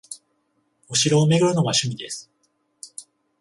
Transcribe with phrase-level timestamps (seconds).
[0.89, 2.27] お城を巡るのが趣味です